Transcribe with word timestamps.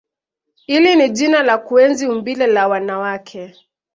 Hili 0.65 0.95
ni 0.95 1.09
jina 1.09 1.43
la 1.43 1.57
kuenzi 1.57 2.07
umbile 2.07 2.47
la 2.47 2.67
wanawake 2.67 3.55